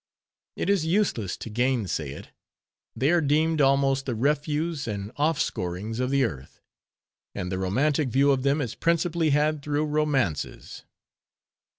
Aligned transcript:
It 0.55 0.67
is 0.67 0.83
useless 0.83 1.37
to 1.37 1.51
gainsay 1.51 2.09
it; 2.09 2.31
they 2.95 3.11
are 3.11 3.21
deemed 3.21 3.61
almost 3.61 4.07
the 4.07 4.15
refuse 4.15 4.87
and 4.87 5.11
offscourings 5.15 5.99
of 5.99 6.09
the 6.09 6.23
earth; 6.23 6.59
and 7.35 7.51
the 7.51 7.59
romantic 7.59 8.09
view 8.09 8.31
of 8.31 8.41
them 8.41 8.61
is 8.61 8.73
principally 8.73 9.29
had 9.29 9.61
through 9.61 9.85
romances. 9.85 10.85